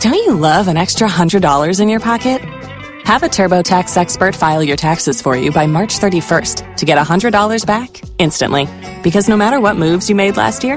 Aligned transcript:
Don't 0.00 0.14
you 0.14 0.34
love 0.34 0.68
an 0.68 0.76
extra 0.76 1.08
$100 1.08 1.80
in 1.80 1.88
your 1.88 1.98
pocket? 1.98 2.40
Have 3.04 3.24
a 3.24 3.28
TurboTax 3.28 3.96
expert 3.96 4.36
file 4.36 4.62
your 4.62 4.76
taxes 4.76 5.20
for 5.20 5.36
you 5.36 5.50
by 5.50 5.66
March 5.66 5.98
31st 5.98 6.76
to 6.76 6.84
get 6.84 6.98
$100 6.98 7.66
back 7.66 8.00
instantly. 8.18 8.68
Because 9.02 9.28
no 9.28 9.36
matter 9.36 9.58
what 9.58 9.76
moves 9.76 10.08
you 10.08 10.14
made 10.14 10.36
last 10.36 10.62
year, 10.62 10.76